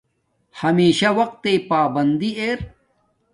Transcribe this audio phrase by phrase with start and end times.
[0.61, 2.59] ہمشہ وقت تݵ پابندی ار